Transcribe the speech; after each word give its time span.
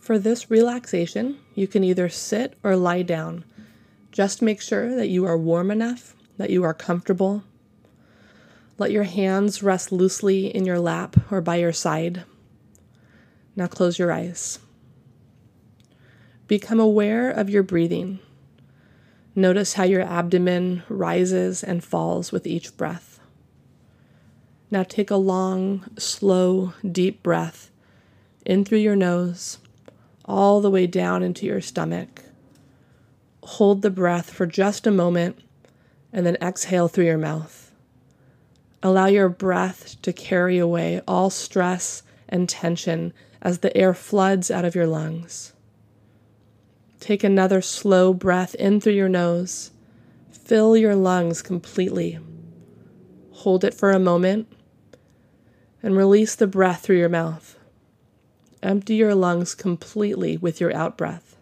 For 0.00 0.18
this 0.18 0.50
relaxation, 0.50 1.38
you 1.54 1.68
can 1.68 1.84
either 1.84 2.08
sit 2.08 2.56
or 2.64 2.74
lie 2.74 3.02
down. 3.02 3.44
Just 4.10 4.40
make 4.40 4.60
sure 4.60 4.96
that 4.96 5.08
you 5.08 5.26
are 5.26 5.36
warm 5.36 5.70
enough, 5.70 6.16
that 6.38 6.50
you 6.50 6.64
are 6.64 6.74
comfortable. 6.74 7.44
Let 8.78 8.90
your 8.90 9.04
hands 9.04 9.62
rest 9.62 9.92
loosely 9.92 10.46
in 10.46 10.64
your 10.64 10.80
lap 10.80 11.16
or 11.30 11.42
by 11.42 11.56
your 11.56 11.74
side. 11.74 12.24
Now 13.54 13.66
close 13.66 13.98
your 13.98 14.10
eyes. 14.10 14.58
Become 16.46 16.80
aware 16.80 17.30
of 17.30 17.50
your 17.50 17.62
breathing. 17.62 18.20
Notice 19.34 19.74
how 19.74 19.84
your 19.84 20.02
abdomen 20.02 20.82
rises 20.88 21.62
and 21.62 21.84
falls 21.84 22.32
with 22.32 22.46
each 22.46 22.74
breath. 22.78 23.20
Now 24.70 24.82
take 24.82 25.10
a 25.10 25.16
long, 25.16 25.84
slow, 25.98 26.72
deep 26.90 27.22
breath 27.22 27.70
in 28.46 28.64
through 28.64 28.78
your 28.78 28.96
nose, 28.96 29.58
all 30.30 30.60
the 30.60 30.70
way 30.70 30.86
down 30.86 31.24
into 31.24 31.44
your 31.44 31.60
stomach. 31.60 32.22
Hold 33.42 33.82
the 33.82 33.90
breath 33.90 34.30
for 34.30 34.46
just 34.46 34.86
a 34.86 34.90
moment 34.92 35.40
and 36.12 36.24
then 36.24 36.36
exhale 36.40 36.86
through 36.86 37.06
your 37.06 37.18
mouth. 37.18 37.72
Allow 38.80 39.06
your 39.06 39.28
breath 39.28 40.00
to 40.02 40.12
carry 40.12 40.56
away 40.58 41.02
all 41.06 41.30
stress 41.30 42.04
and 42.28 42.48
tension 42.48 43.12
as 43.42 43.58
the 43.58 43.76
air 43.76 43.92
floods 43.92 44.50
out 44.52 44.64
of 44.64 44.76
your 44.76 44.86
lungs. 44.86 45.52
Take 47.00 47.24
another 47.24 47.60
slow 47.60 48.14
breath 48.14 48.54
in 48.54 48.80
through 48.80 48.92
your 48.92 49.08
nose. 49.08 49.72
Fill 50.30 50.76
your 50.76 50.94
lungs 50.94 51.42
completely. 51.42 52.20
Hold 53.32 53.64
it 53.64 53.74
for 53.74 53.90
a 53.90 53.98
moment 53.98 54.46
and 55.82 55.96
release 55.96 56.36
the 56.36 56.46
breath 56.46 56.82
through 56.82 56.98
your 56.98 57.08
mouth. 57.08 57.56
Empty 58.62 58.94
your 58.94 59.14
lungs 59.14 59.54
completely 59.54 60.36
with 60.36 60.60
your 60.60 60.74
out 60.74 60.98
breath. 60.98 61.36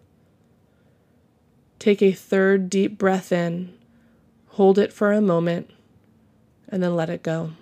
Take 1.79 2.03
a 2.03 2.13
third 2.13 2.71
deep 2.71 2.99
breath 2.99 3.33
in, 3.33 3.75
hold 4.49 4.79
it 4.79 4.93
for 4.93 5.13
a 5.13 5.21
moment, 5.21 5.71
and 6.69 6.83
then 6.83 6.95
let 6.95 7.11
it 7.11 7.23
go. 7.23 7.53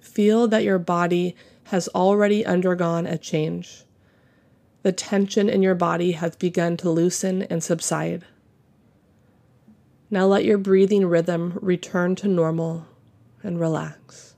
Feel 0.00 0.48
that 0.48 0.64
your 0.64 0.78
body 0.78 1.36
has 1.64 1.88
already 1.88 2.46
undergone 2.46 3.06
a 3.06 3.18
change. 3.18 3.84
The 4.82 4.92
tension 4.92 5.48
in 5.48 5.62
your 5.62 5.74
body 5.74 6.12
has 6.12 6.36
begun 6.36 6.76
to 6.78 6.90
loosen 6.90 7.42
and 7.42 7.62
subside. 7.62 8.24
Now 10.10 10.26
let 10.26 10.44
your 10.44 10.58
breathing 10.58 11.06
rhythm 11.06 11.58
return 11.60 12.14
to 12.16 12.28
normal 12.28 12.86
and 13.42 13.58
relax. 13.58 14.35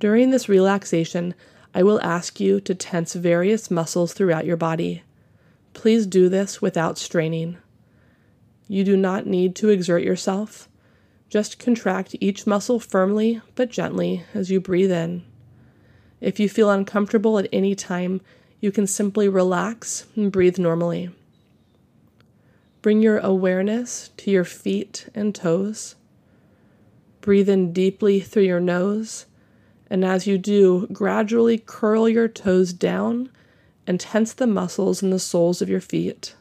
During 0.00 0.30
this 0.30 0.48
relaxation, 0.48 1.34
I 1.74 1.82
will 1.82 2.00
ask 2.00 2.40
you 2.40 2.58
to 2.62 2.74
tense 2.74 3.12
various 3.12 3.70
muscles 3.70 4.14
throughout 4.14 4.46
your 4.46 4.56
body. 4.56 5.02
Please 5.74 6.06
do 6.06 6.30
this 6.30 6.62
without 6.62 6.96
straining. 6.96 7.58
You 8.66 8.82
do 8.82 8.96
not 8.96 9.26
need 9.26 9.54
to 9.56 9.68
exert 9.68 10.02
yourself. 10.02 10.68
Just 11.28 11.58
contract 11.58 12.16
each 12.18 12.46
muscle 12.46 12.80
firmly 12.80 13.42
but 13.54 13.70
gently 13.70 14.24
as 14.32 14.50
you 14.50 14.58
breathe 14.58 14.90
in. 14.90 15.22
If 16.20 16.40
you 16.40 16.48
feel 16.48 16.70
uncomfortable 16.70 17.38
at 17.38 17.48
any 17.52 17.74
time, 17.74 18.22
you 18.58 18.72
can 18.72 18.86
simply 18.86 19.28
relax 19.28 20.06
and 20.16 20.32
breathe 20.32 20.58
normally. 20.58 21.10
Bring 22.80 23.02
your 23.02 23.18
awareness 23.18 24.10
to 24.16 24.30
your 24.30 24.44
feet 24.44 25.10
and 25.14 25.34
toes. 25.34 25.94
Breathe 27.20 27.50
in 27.50 27.74
deeply 27.74 28.20
through 28.20 28.44
your 28.44 28.60
nose, 28.60 29.26
and 29.90 30.04
as 30.04 30.26
you 30.26 30.38
do, 30.38 30.86
gradually 30.92 31.58
curl 31.58 32.08
your 32.08 32.28
toes 32.28 32.72
down 32.72 33.28
and 33.86 33.98
tense 33.98 34.32
the 34.32 34.46
muscles 34.46 35.02
in 35.02 35.10
the 35.10 35.18
soles 35.18 35.60
of 35.60 35.68
your 35.68 35.80
feet. 35.80 36.36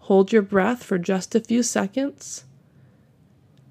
Hold 0.00 0.30
your 0.30 0.42
breath 0.42 0.84
for 0.84 0.98
just 0.98 1.34
a 1.34 1.40
few 1.40 1.62
seconds, 1.62 2.44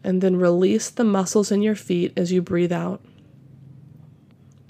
and 0.04 0.20
then 0.20 0.36
release 0.38 0.90
the 0.90 1.04
muscles 1.04 1.52
in 1.52 1.62
your 1.62 1.76
feet 1.76 2.12
as 2.18 2.32
you 2.32 2.42
breathe 2.42 2.72
out. 2.72 3.06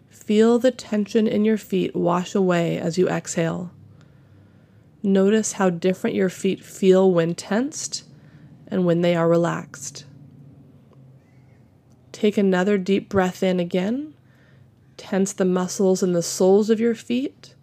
Feel 0.09 0.59
the 0.59 0.71
tension 0.71 1.25
in 1.25 1.45
your 1.45 1.57
feet 1.57 1.95
wash 1.95 2.35
away 2.35 2.77
as 2.77 2.97
you 2.97 3.07
exhale. 3.07 3.71
Notice 5.01 5.53
how 5.53 5.69
different 5.69 6.15
your 6.17 6.29
feet 6.29 6.63
feel 6.63 7.09
when 7.11 7.33
tensed 7.33 8.03
and 8.67 8.85
when 8.85 9.01
they 9.01 9.15
are 9.15 9.27
relaxed. 9.27 10.05
Take 12.23 12.37
another 12.37 12.77
deep 12.77 13.09
breath 13.09 13.43
in 13.43 13.59
again. 13.59 14.13
Tense 14.95 15.33
the 15.33 15.43
muscles 15.43 16.01
in 16.01 16.13
the 16.13 16.23
soles 16.23 16.69
of 16.69 16.79
your 16.79 16.95
feet 16.95 17.53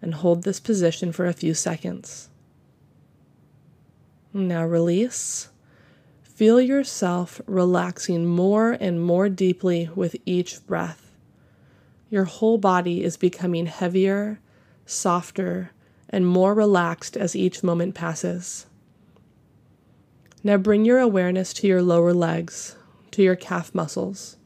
and 0.00 0.14
hold 0.14 0.42
this 0.42 0.58
position 0.58 1.12
for 1.12 1.26
a 1.26 1.34
few 1.34 1.52
seconds. 1.52 2.30
Now 4.32 4.64
release. 4.64 5.50
Feel 6.22 6.62
yourself 6.62 7.42
relaxing 7.44 8.24
more 8.24 8.72
and 8.72 9.02
more 9.02 9.28
deeply 9.28 9.90
with 9.94 10.16
each 10.24 10.66
breath. 10.66 11.12
Your 12.08 12.24
whole 12.24 12.56
body 12.56 13.04
is 13.04 13.18
becoming 13.18 13.66
heavier, 13.66 14.40
softer, 14.86 15.72
and 16.08 16.26
more 16.26 16.54
relaxed 16.54 17.18
as 17.18 17.36
each 17.36 17.62
moment 17.62 17.94
passes. 17.94 18.64
Now 20.42 20.56
bring 20.56 20.86
your 20.86 21.00
awareness 21.00 21.52
to 21.52 21.66
your 21.66 21.82
lower 21.82 22.14
legs, 22.14 22.76
to 23.16 23.22
your 23.22 23.34
calf 23.34 23.74
muscles. 23.74 24.36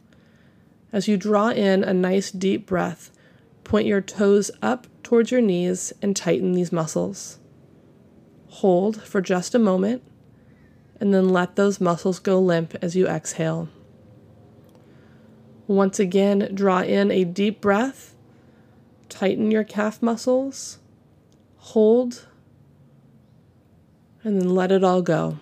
As 0.93 1.09
you 1.09 1.17
draw 1.17 1.49
in 1.49 1.83
a 1.83 1.93
nice 1.93 2.31
deep 2.31 2.67
breath, 2.67 3.11
point 3.65 3.85
your 3.85 4.01
toes 4.01 4.49
up 4.63 4.87
towards 5.03 5.33
your 5.33 5.41
knees 5.41 5.93
and 6.01 6.15
tighten 6.15 6.53
these 6.53 6.71
muscles. 6.71 7.41
Hold 8.47 9.03
for 9.03 9.21
just 9.21 9.57
a 9.57 9.59
moment, 9.59 10.05
and 11.01 11.13
then 11.13 11.31
let 11.31 11.57
those 11.57 11.81
muscles 11.81 12.21
go 12.21 12.39
limp 12.39 12.77
as 12.81 12.95
you 12.95 13.09
exhale. 13.09 13.69
Once 15.67 15.99
again, 15.99 16.49
draw 16.55 16.81
in 16.81 17.11
a 17.11 17.25
deep 17.25 17.61
breath. 17.61 18.15
Tighten 19.09 19.51
your 19.51 19.65
calf 19.65 20.01
muscles. 20.01 20.79
Hold. 21.57 22.29
And 24.23 24.41
then 24.41 24.55
let 24.55 24.71
it 24.71 24.85
all 24.85 25.03
go. 25.03 25.41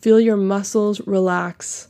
Feel 0.00 0.20
your 0.20 0.36
muscles 0.36 1.00
relax. 1.06 1.88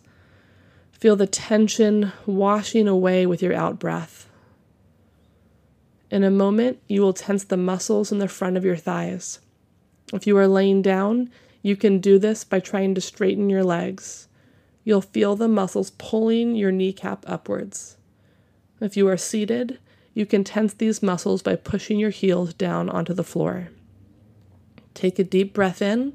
Feel 0.93 1.17
the 1.17 1.27
tension 1.27 2.13
washing 2.27 2.89
away 2.89 3.25
with 3.25 3.43
your 3.43 3.55
out 3.55 3.79
breath. 3.79 4.29
In 6.11 6.25
a 6.25 6.31
moment, 6.31 6.81
you 6.89 7.03
will 7.03 7.13
tense 7.13 7.45
the 7.45 7.57
muscles 7.57 8.11
in 8.11 8.19
the 8.19 8.27
front 8.27 8.57
of 8.57 8.65
your 8.65 8.77
thighs. 8.77 9.39
If 10.13 10.27
you 10.27 10.37
are 10.37 10.49
laying 10.49 10.83
down, 10.83 11.31
you 11.63 11.77
can 11.77 12.01
do 12.01 12.19
this 12.19 12.43
by 12.43 12.59
trying 12.59 12.95
to 12.97 13.01
straighten 13.01 13.49
your 13.49 13.63
legs. 13.63 14.27
You'll 14.83 15.03
feel 15.03 15.37
the 15.37 15.47
muscles 15.47 15.91
pulling 15.99 16.57
your 16.57 16.73
kneecap 16.73 17.25
upwards. 17.29 17.97
If 18.81 18.97
you 18.97 19.07
are 19.09 19.17
seated, 19.17 19.79
you 20.15 20.27
can 20.27 20.43
tense 20.43 20.75
these 20.75 21.03
muscles 21.03 21.43
by 21.43 21.55
pushing 21.55 22.01
your 22.01 22.11
heels 22.11 22.55
down 22.55 22.89
onto 22.89 23.15
the 23.15 23.23
floor. 23.23 23.69
Take 24.95 25.19
a 25.21 25.25
deep 25.25 25.53
breath 25.53 25.81
in. 25.81 26.15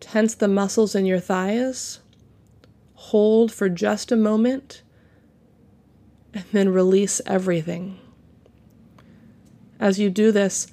Tense 0.00 0.34
the 0.34 0.48
muscles 0.48 0.94
in 0.94 1.06
your 1.06 1.20
thighs. 1.20 2.00
Hold 2.94 3.52
for 3.52 3.68
just 3.68 4.10
a 4.10 4.16
moment. 4.16 4.82
And 6.34 6.44
then 6.52 6.68
release 6.68 7.20
everything. 7.26 7.98
As 9.78 9.98
you 9.98 10.10
do 10.10 10.32
this, 10.32 10.66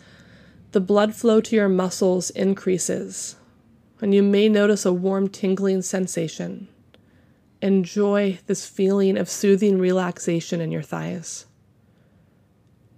the 0.72 0.82
blood 0.82 1.16
flow 1.16 1.42
to 1.42 1.56
your 1.56 1.70
muscles 1.70 2.30
increases 2.32 3.38
and 4.02 4.14
you 4.14 4.24
may 4.24 4.48
notice 4.48 4.86
a 4.86 4.94
warm 4.94 5.28
tingling 5.28 5.82
sensation. 5.82 6.68
Enjoy 7.62 8.40
this 8.46 8.66
feeling 8.66 9.18
of 9.18 9.30
soothing 9.30 9.80
relaxation 9.80 10.62
in 10.62 10.72
your 10.72 10.84
thighs. 10.84 11.46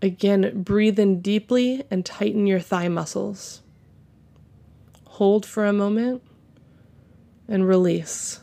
Again, 0.02 0.64
breathe 0.64 1.00
in 1.00 1.22
deeply 1.22 1.84
and 1.90 2.06
tighten 2.06 2.48
your 2.48 2.60
thigh 2.60 2.90
muscles. 2.90 3.62
Hold 5.20 5.46
for 5.46 5.66
a 5.66 5.74
moment 5.74 6.24
and 7.46 7.68
release. 7.68 8.40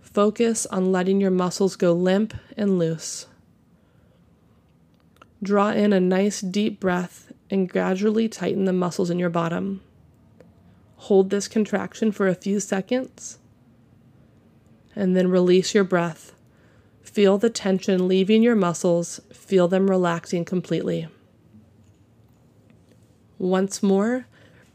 Focus 0.00 0.64
on 0.64 0.90
letting 0.90 1.20
your 1.20 1.30
muscles 1.30 1.76
go 1.76 1.92
limp 1.92 2.32
and 2.56 2.78
loose. 2.78 3.26
Draw 5.42 5.72
in 5.72 5.92
a 5.92 6.00
nice 6.00 6.40
deep 6.40 6.80
breath 6.80 7.30
and 7.50 7.68
gradually 7.68 8.30
tighten 8.30 8.64
the 8.64 8.72
muscles 8.72 9.10
in 9.10 9.18
your 9.18 9.28
bottom. 9.28 9.82
Hold 10.96 11.28
this 11.28 11.48
contraction 11.48 12.12
for 12.12 12.28
a 12.28 12.34
few 12.34 12.60
seconds 12.60 13.38
and 14.96 15.14
then 15.14 15.28
release 15.28 15.74
your 15.74 15.84
breath. 15.84 16.32
Feel 17.02 17.36
the 17.36 17.50
tension 17.50 18.08
leaving 18.08 18.42
your 18.42 18.56
muscles, 18.56 19.20
feel 19.34 19.68
them 19.68 19.90
relaxing 19.90 20.46
completely. 20.46 21.08
Once 23.38 23.82
more, 23.82 24.26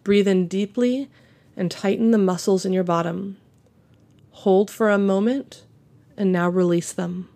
breathe 0.04 0.28
in 0.28 0.48
deeply 0.48 1.10
and 1.56 1.69
tighten 1.69 2.12
the 2.12 2.18
muscles 2.18 2.66
in 2.66 2.74
your 2.74 2.84
bottom. 2.84 3.38
Hold 4.31 4.72
for 4.72 4.90
a 4.90 4.98
moment 4.98 5.66
and 6.18 6.31
now 6.31 6.50
release 6.50 6.92
them. 6.92 7.30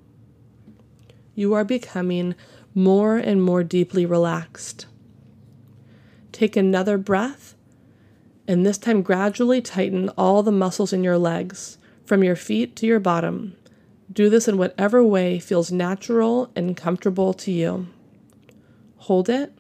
You 1.36 1.54
are 1.54 1.64
becoming 1.64 2.36
more 2.76 3.18
and 3.18 3.42
more 3.42 3.64
deeply 3.64 4.06
relaxed. 4.06 4.86
Take 6.32 6.56
another 6.56 6.98
breath, 6.98 7.56
and 8.48 8.66
this 8.66 8.78
time 8.78 9.02
gradually 9.02 9.62
tighten 9.62 10.10
all 10.10 10.44
the 10.44 10.52
muscles 10.52 10.94
in 10.94 11.04
your 11.04 11.18
legs, 11.18 11.78
from 12.06 12.24
your 12.24 12.36
feet 12.36 12.76
to 12.78 12.86
your 12.86 13.00
bottom. 13.00 13.56
Do 14.12 14.30
this 14.30 14.48
in 14.48 14.58
whatever 14.58 15.04
way 15.04 15.40
feels 15.40 15.72
natural 15.72 16.52
and 16.56 16.76
comfortable 16.78 17.34
to 17.36 17.52
you. 17.52 17.88
Hold 18.98 19.30
it, 19.30 19.54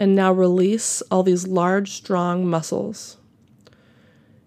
and 0.00 0.16
now 0.16 0.32
release 0.32 1.02
all 1.10 1.22
these 1.22 1.46
large, 1.46 1.92
strong 1.92 2.46
muscles. 2.46 3.18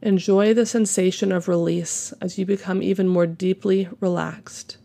Enjoy 0.02 0.52
the 0.52 0.66
sensation 0.66 1.32
of 1.32 1.48
release 1.48 2.12
as 2.20 2.40
you 2.40 2.46
become 2.46 2.82
even 2.82 3.08
more 3.08 3.28
deeply 3.28 3.88
relaxed. 4.00 4.78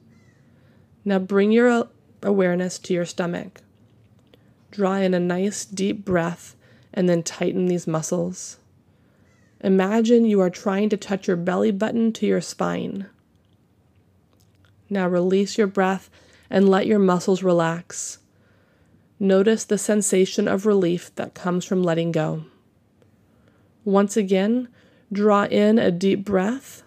Now 1.06 1.18
bring 1.18 1.50
your 1.52 1.70
uh, 1.70 1.84
awareness 2.22 2.78
to 2.80 2.92
your 2.92 3.06
stomach. 3.06 3.62
Draw 4.70 4.96
in 4.96 5.14
a 5.14 5.18
nice 5.18 5.64
deep 5.64 6.04
breath 6.04 6.54
and 6.92 7.08
then 7.08 7.22
tighten 7.22 7.66
these 7.66 7.86
muscles. 7.86 8.58
Imagine 9.62 10.26
you 10.26 10.40
are 10.42 10.50
trying 10.50 10.90
to 10.90 10.98
touch 10.98 11.26
your 11.26 11.36
belly 11.38 11.70
button 11.70 12.12
to 12.12 12.26
your 12.26 12.42
spine. 12.42 13.06
Now 14.90 15.08
release 15.08 15.56
your 15.56 15.66
breath 15.66 16.10
and 16.50 16.68
let 16.68 16.86
your 16.86 16.98
muscles 16.98 17.42
relax. 17.42 18.18
Notice 19.20 19.64
the 19.64 19.78
sensation 19.78 20.46
of 20.46 20.66
relief 20.66 21.14
that 21.16 21.34
comes 21.34 21.64
from 21.64 21.82
letting 21.82 22.12
go. 22.12 22.44
Once 23.84 24.16
again, 24.16 24.68
draw 25.12 25.44
in 25.44 25.78
a 25.78 25.90
deep 25.90 26.24
breath 26.24 26.82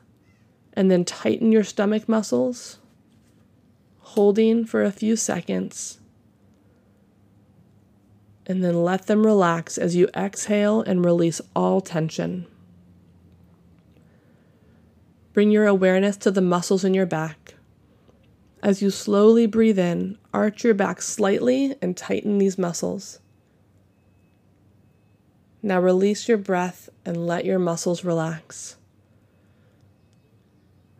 and 0.73 0.89
then 0.89 1.03
tighten 1.03 1.51
your 1.51 1.63
stomach 1.63 2.07
muscles, 2.07 2.79
holding 3.99 4.65
for 4.65 4.83
a 4.83 4.91
few 4.91 5.15
seconds 5.15 5.99
and 8.51 8.63
then 8.63 8.83
let 8.83 9.07
them 9.07 9.25
relax 9.25 9.77
as 9.77 9.95
you 9.95 10.09
exhale 10.15 10.81
and 10.81 11.05
release 11.05 11.39
all 11.55 11.79
tension. 11.79 12.45
Bring 15.31 15.51
your 15.51 15.67
awareness 15.67 16.17
to 16.17 16.31
the 16.31 16.41
muscles 16.41 16.83
in 16.83 16.93
your 16.93 17.05
back. 17.05 17.55
As 18.63 18.81
you 18.81 18.91
slowly 18.91 19.47
breathe 19.47 19.79
in, 19.79 20.17
arch 20.33 20.63
your 20.63 20.75
back 20.75 21.01
slightly 21.01 21.75
and 21.81 21.97
tighten 21.97 22.37
these 22.37 22.57
muscles. 22.57 23.19
Now 25.63 25.79
release 25.79 26.27
your 26.27 26.37
breath 26.37 26.89
and 27.03 27.25
let 27.25 27.45
your 27.45 27.59
muscles 27.59 28.03
relax. 28.03 28.75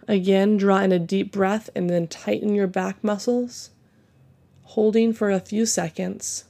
Again, 0.08 0.58
draw 0.58 0.80
in 0.80 0.92
a 0.92 1.00
deep 1.00 1.32
breath 1.32 1.70
and 1.76 1.90
then 1.90 2.08
tighten 2.08 2.56
your 2.56 2.68
back 2.68 3.04
muscles, 3.04 3.70
holding 4.64 5.14
for 5.14 5.30
a 5.30 5.40
few 5.40 5.66
seconds 5.66 6.46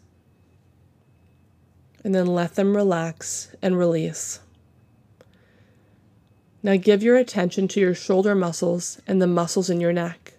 and 2.03 2.15
then 2.15 2.25
let 2.25 2.55
them 2.55 2.75
relax 2.75 3.53
and 3.61 3.77
release. 3.77 4.39
Now 6.63 6.77
give 6.77 7.03
your 7.03 7.17
attention 7.17 7.67
to 7.69 7.79
your 7.79 7.93
shoulder 7.93 8.35
muscles 8.35 9.01
and 9.07 9.21
the 9.21 9.27
muscles 9.27 9.69
in 9.69 9.81
your 9.81 9.93
neck. 9.93 10.33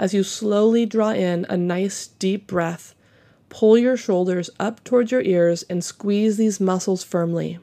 As 0.00 0.14
you 0.14 0.22
slowly 0.22 0.86
draw 0.86 1.10
in 1.10 1.44
a 1.50 1.58
nice 1.58 2.06
deep 2.06 2.46
breath, 2.46 2.94
pull 3.50 3.76
your 3.76 3.98
shoulders 3.98 4.48
up 4.58 4.82
towards 4.82 5.12
your 5.12 5.20
ears 5.20 5.62
and 5.68 5.84
squeeze 5.84 6.38
these 6.38 6.58
muscles 6.58 7.04
firmly. 7.04 7.58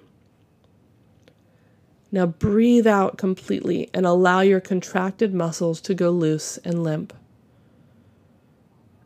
Now 2.12 2.28
breathe 2.28 2.86
out 2.86 3.18
completely 3.18 3.90
and 3.92 4.06
allow 4.06 4.42
your 4.42 4.60
contracted 4.60 5.34
muscles 5.34 5.82
to 5.82 5.96
go 5.96 6.12
loose 6.12 6.58
and 6.58 6.84
limp. 6.84 7.12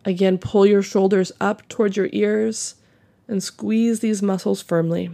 Again, 0.03 0.37
pull 0.37 0.65
your 0.65 0.83
shoulders 0.83 1.31
up 1.39 1.65
towards 1.69 1.95
your 1.95 2.09
ears 2.11 2.75
and 3.29 3.41
squeeze 3.41 4.01
these 4.01 4.21
muscles 4.21 4.61
firmly. 4.61 5.09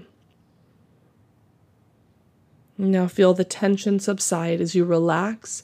Now 2.79 3.07
feel 3.07 3.35
the 3.35 3.43
tension 3.43 3.99
subside 3.99 4.59
as 4.59 4.73
you 4.73 4.85
relax 4.85 5.61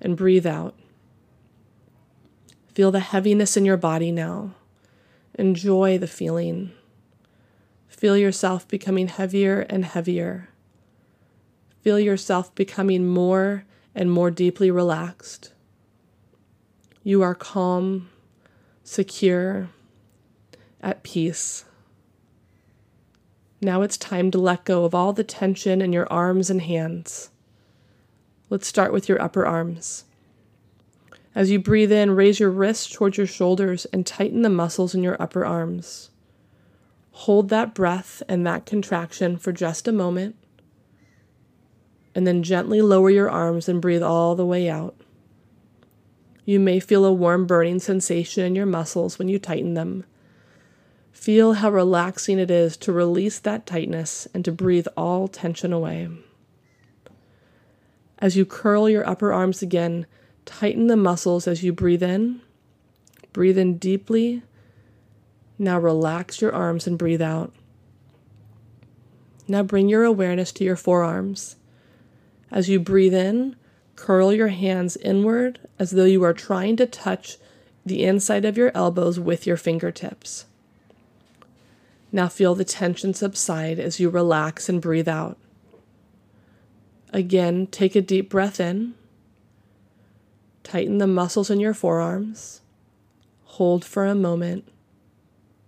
and 0.00 0.16
breathe 0.16 0.46
out. 0.46 0.74
Feel 2.74 2.90
the 2.90 3.00
heaviness 3.00 3.56
in 3.56 3.64
your 3.64 3.76
body 3.76 4.10
now. 4.10 4.54
Enjoy 5.34 5.98
the 5.98 6.06
feeling. 6.06 6.72
Feel 7.88 8.16
yourself 8.16 8.66
becoming 8.66 9.08
heavier 9.08 9.60
and 9.68 9.84
heavier. 9.84 10.48
Feel 11.82 11.98
yourself 11.98 12.54
becoming 12.54 13.06
more 13.06 13.64
and 13.94 14.10
more 14.10 14.30
deeply 14.30 14.70
relaxed. 14.70 15.52
You 17.02 17.22
are 17.22 17.34
calm, 17.34 18.08
secure, 18.84 19.68
at 20.80 21.02
peace. 21.02 21.64
Now 23.60 23.82
it's 23.82 23.96
time 23.96 24.30
to 24.30 24.38
let 24.38 24.64
go 24.64 24.84
of 24.84 24.94
all 24.94 25.12
the 25.12 25.24
tension 25.24 25.82
in 25.82 25.92
your 25.92 26.10
arms 26.12 26.48
and 26.48 26.62
hands. 26.62 27.30
Let's 28.50 28.66
start 28.66 28.92
with 28.92 29.08
your 29.08 29.20
upper 29.20 29.46
arms. 29.46 30.04
As 31.34 31.50
you 31.50 31.58
breathe 31.58 31.92
in, 31.92 32.10
raise 32.10 32.40
your 32.40 32.50
wrists 32.50 32.90
towards 32.90 33.16
your 33.16 33.26
shoulders 33.26 33.86
and 33.86 34.06
tighten 34.06 34.42
the 34.42 34.50
muscles 34.50 34.94
in 34.94 35.02
your 35.02 35.20
upper 35.20 35.44
arms. 35.44 36.10
Hold 37.12 37.48
that 37.48 37.74
breath 37.74 38.22
and 38.28 38.46
that 38.46 38.66
contraction 38.66 39.36
for 39.36 39.52
just 39.52 39.88
a 39.88 39.92
moment, 39.92 40.36
and 42.14 42.26
then 42.26 42.42
gently 42.42 42.82
lower 42.82 43.10
your 43.10 43.30
arms 43.30 43.68
and 43.68 43.80
breathe 43.80 44.02
all 44.02 44.34
the 44.34 44.46
way 44.46 44.68
out. 44.68 44.94
You 46.44 46.60
may 46.60 46.80
feel 46.80 47.04
a 47.04 47.12
warm 47.12 47.46
burning 47.46 47.78
sensation 47.78 48.44
in 48.44 48.54
your 48.54 48.66
muscles 48.66 49.18
when 49.18 49.28
you 49.28 49.38
tighten 49.38 49.74
them, 49.74 50.04
Feel 51.22 51.52
how 51.52 51.70
relaxing 51.70 52.40
it 52.40 52.50
is 52.50 52.76
to 52.78 52.92
release 52.92 53.38
that 53.38 53.64
tightness 53.64 54.26
and 54.34 54.44
to 54.44 54.50
breathe 54.50 54.88
all 54.96 55.28
tension 55.28 55.72
away. 55.72 56.08
As 58.18 58.36
you 58.36 58.44
curl 58.44 58.88
your 58.88 59.08
upper 59.08 59.32
arms 59.32 59.62
again, 59.62 60.06
tighten 60.44 60.86
the 60.86 60.96
muscles 60.96 61.46
as 61.46 61.62
you 61.62 61.72
breathe 61.72 62.02
in. 62.02 62.40
Breathe 63.32 63.58
in 63.58 63.78
deeply. 63.78 64.42
Now 65.58 65.78
relax 65.78 66.40
your 66.40 66.54
arms 66.54 66.86
and 66.86 66.98
breathe 66.98 67.22
out. 67.22 67.52
Now 69.48 69.62
bring 69.62 69.88
your 69.88 70.04
awareness 70.04 70.52
to 70.52 70.64
your 70.64 70.76
forearms. 70.76 71.56
As 72.50 72.68
you 72.68 72.78
breathe 72.80 73.14
in, 73.14 73.56
curl 73.96 74.32
your 74.32 74.48
hands 74.48 74.96
inward 74.96 75.60
as 75.78 75.92
though 75.92 76.04
you 76.04 76.22
are 76.24 76.34
trying 76.34 76.76
to 76.76 76.86
touch 76.86 77.38
the 77.84 78.04
inside 78.04 78.44
of 78.44 78.56
your 78.56 78.70
elbows 78.74 79.18
with 79.18 79.46
your 79.46 79.56
fingertips. 79.56 80.46
Now 82.12 82.28
feel 82.28 82.54
the 82.54 82.64
tension 82.64 83.14
subside 83.14 83.78
as 83.78 83.98
you 83.98 84.10
relax 84.10 84.68
and 84.68 84.82
breathe 84.82 85.08
out. 85.08 85.38
Again, 87.12 87.66
take 87.66 87.96
a 87.96 88.00
deep 88.00 88.30
breath 88.30 88.60
in. 88.60 88.94
Tighten 90.62 90.98
the 90.98 91.06
muscles 91.06 91.50
in 91.50 91.60
your 91.60 91.74
forearms. 91.74 92.60
Hold 93.44 93.84
for 93.84 94.06
a 94.06 94.14
moment 94.14 94.68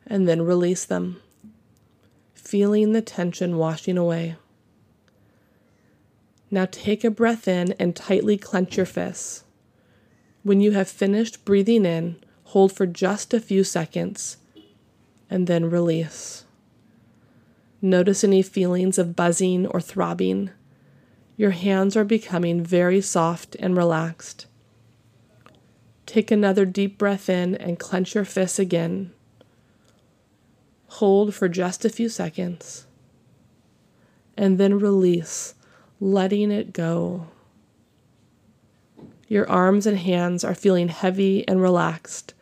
and 0.07 0.29
then 0.29 0.43
release 0.43 0.85
them, 0.85 1.21
feeling 2.35 2.93
the 2.93 3.03
tension 3.03 3.57
washing 3.57 3.97
away. 3.97 4.37
Now 6.51 6.67
take 6.71 7.05
a 7.05 7.11
breath 7.11 7.49
in 7.49 7.73
and 7.73 7.97
tightly 7.97 8.37
clench 8.37 8.77
your 8.77 8.87
fists. 8.87 9.45
When 10.43 10.61
you 10.61 10.73
have 10.73 10.89
finished 10.89 11.45
breathing 11.45 11.85
in, 11.85 12.17
hold 12.45 12.73
for 12.73 12.87
just 12.87 13.35
a 13.35 13.41
few 13.41 13.65
seconds 13.65 14.37
and 15.31 15.47
then 15.47 15.71
release. 15.71 16.45
Notice 17.83 18.25
any 18.25 18.43
feelings 18.43 18.99
of 18.99 19.17
buzzing 19.17 19.67
or 19.67 19.81
throbbing. 19.81 20.51
Your 21.37 21.51
hands 21.51 21.97
are 21.97 22.05
becoming 22.05 22.63
very 22.63 23.01
soft 23.01 23.57
and 23.59 23.77
relaxed. 23.77 24.47
Take 26.07 26.31
another 26.31 26.65
deep 26.65 26.99
breath 26.99 27.29
in 27.29 27.55
and 27.55 27.79
clench 27.79 28.15
your 28.15 28.25
fists 28.25 28.59
again. 28.59 29.13
Hold 30.89 31.35
for 31.35 31.49
just 31.49 31.85
a 31.85 31.91
few 31.91 32.09
seconds. 32.09 32.87
And 34.37 34.59
then 34.59 34.79
release, 34.79 35.55
letting 36.01 36.51
it 36.51 36.73
go. 36.73 37.29
Your 39.29 39.49
arms 39.49 39.87
and 39.87 39.99
hands 39.99 40.45
are 40.45 40.55
feeling 40.55 40.89
heavy 40.89 41.47
and 41.49 41.61
relaxed 41.61 42.35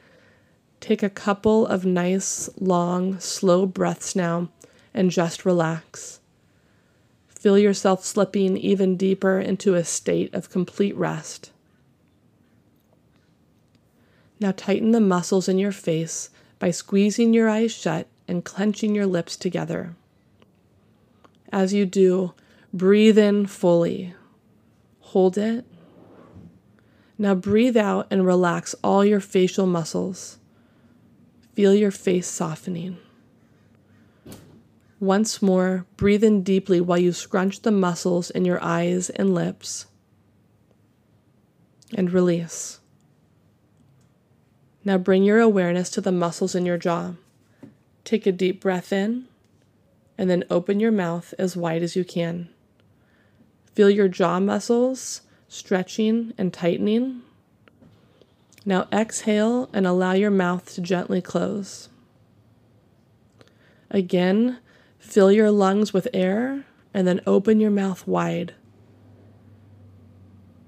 Take 0.82 1.04
a 1.04 1.08
couple 1.08 1.64
of 1.64 1.84
nice, 1.84 2.50
long, 2.58 3.20
slow 3.20 3.66
breaths 3.66 4.16
now 4.16 4.48
and 4.92 5.12
just 5.12 5.44
relax. 5.44 6.18
Feel 7.28 7.56
yourself 7.56 8.04
slipping 8.04 8.56
even 8.56 8.96
deeper 8.96 9.38
into 9.38 9.76
a 9.76 9.84
state 9.84 10.34
of 10.34 10.50
complete 10.50 10.96
rest. 10.96 11.51
Now 14.42 14.52
tighten 14.56 14.90
the 14.90 15.00
muscles 15.00 15.48
in 15.48 15.60
your 15.60 15.70
face 15.70 16.28
by 16.58 16.72
squeezing 16.72 17.32
your 17.32 17.48
eyes 17.48 17.70
shut 17.70 18.08
and 18.26 18.44
clenching 18.44 18.92
your 18.92 19.06
lips 19.06 19.36
together. 19.36 19.94
As 21.52 21.72
you 21.72 21.86
do, 21.86 22.34
breathe 22.74 23.18
in 23.18 23.46
fully. 23.46 24.14
Hold 24.98 25.38
it. 25.38 25.64
Now 27.16 27.36
breathe 27.36 27.76
out 27.76 28.08
and 28.10 28.26
relax 28.26 28.74
all 28.82 29.04
your 29.04 29.20
facial 29.20 29.66
muscles. 29.66 30.38
Feel 31.54 31.72
your 31.72 31.92
face 31.92 32.26
softening. 32.26 32.98
Once 34.98 35.40
more, 35.40 35.86
breathe 35.96 36.24
in 36.24 36.42
deeply 36.42 36.80
while 36.80 36.98
you 36.98 37.12
scrunch 37.12 37.62
the 37.62 37.70
muscles 37.70 38.28
in 38.28 38.44
your 38.44 38.60
eyes 38.60 39.08
and 39.08 39.34
lips. 39.34 39.86
And 41.94 42.10
release. 42.10 42.80
Now 44.84 44.98
bring 44.98 45.22
your 45.22 45.38
awareness 45.38 45.90
to 45.90 46.00
the 46.00 46.12
muscles 46.12 46.54
in 46.54 46.66
your 46.66 46.78
jaw. 46.78 47.12
Take 48.04 48.26
a 48.26 48.32
deep 48.32 48.60
breath 48.60 48.92
in 48.92 49.26
and 50.18 50.28
then 50.28 50.44
open 50.50 50.80
your 50.80 50.92
mouth 50.92 51.32
as 51.38 51.56
wide 51.56 51.82
as 51.82 51.94
you 51.94 52.04
can. 52.04 52.48
Feel 53.74 53.90
your 53.90 54.08
jaw 54.08 54.40
muscles 54.40 55.22
stretching 55.48 56.34
and 56.36 56.52
tightening. 56.52 57.22
Now 58.64 58.88
exhale 58.92 59.68
and 59.72 59.86
allow 59.86 60.12
your 60.12 60.30
mouth 60.30 60.72
to 60.74 60.80
gently 60.80 61.20
close. 61.20 61.88
Again, 63.90 64.58
fill 64.98 65.30
your 65.30 65.50
lungs 65.50 65.92
with 65.92 66.08
air 66.12 66.64
and 66.94 67.06
then 67.06 67.20
open 67.26 67.60
your 67.60 67.70
mouth 67.70 68.06
wide. 68.06 68.54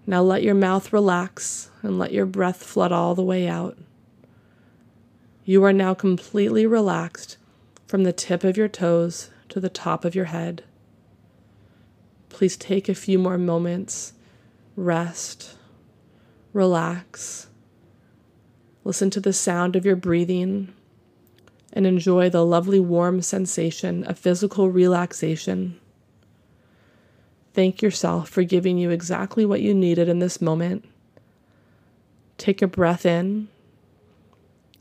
Now 0.07 0.23
let 0.23 0.43
your 0.43 0.55
mouth 0.55 0.93
relax 0.93 1.71
and 1.83 1.99
let 1.99 2.13
your 2.13 2.27
breath 2.27 2.63
flood 2.63 2.93
all 2.93 3.15
the 3.15 3.23
way 3.23 3.49
out. 3.49 3.79
You 5.45 5.63
are 5.65 5.73
now 5.75 5.93
completely 5.93 6.67
relaxed 6.67 7.37
from 7.87 8.05
the 8.05 8.13
tip 8.13 8.45
of 8.45 8.57
your 8.57 8.69
toes 8.69 9.31
to 9.51 9.61
the 9.61 9.69
top 9.69 10.05
of 10.05 10.15
your 10.15 10.27
head. 10.27 10.65
Please 12.31 12.57
take 12.57 12.89
a 12.89 12.95
few 12.95 13.19
more 13.19 13.37
moments, 13.37 14.15
rest, 14.75 15.57
relax, 16.55 17.49
listen 18.85 19.11
to 19.11 19.21
the 19.21 19.35
sound 19.35 19.77
of 19.77 19.85
your 19.85 19.97
breathing, 19.97 20.73
and 21.75 21.87
enjoy 21.87 22.31
the 22.31 22.45
lovely 22.45 22.81
warm 22.81 23.21
sensation 23.21 24.03
of 24.05 24.19
physical 24.19 24.71
relaxation. 24.71 25.79
Thank 27.53 27.83
yourself 27.83 28.31
for 28.31 28.43
giving 28.45 28.79
you 28.79 28.91
exactly 28.91 29.45
what 29.45 29.61
you 29.61 29.75
needed 29.75 30.09
in 30.09 30.21
this 30.21 30.41
moment. 30.41 30.87
Take 32.39 32.63
a 32.63 32.67
breath 32.67 33.05
in 33.05 33.49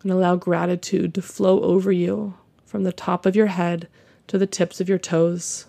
and 0.03 0.12
allow 0.12 0.36
gratitude 0.36 1.13
to 1.15 1.22
flow 1.22 1.62
over 1.62 1.91
you 1.91 2.36
from 2.65 2.83
the 2.83 2.93
top 2.93 3.25
of 3.25 3.36
your 3.36 3.48
head 3.48 3.88
to 4.27 4.38
the 4.38 4.45
tips 4.45 4.79
of 4.79 4.89
your 4.89 5.00
toes. 5.00 5.65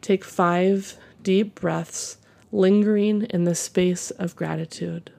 Take 0.00 0.24
five 0.24 0.96
deep 1.22 1.54
breaths, 1.54 2.18
lingering 2.50 3.22
in 3.22 3.44
the 3.44 3.54
space 3.54 4.10
of 4.12 4.34
gratitude. 4.34 5.12